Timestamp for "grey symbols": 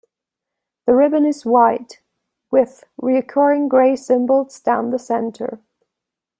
3.69-4.59